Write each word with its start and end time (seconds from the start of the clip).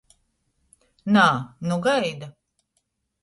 Nā, 1.17 1.25
nu 1.71 1.77
gaida. 1.87 2.31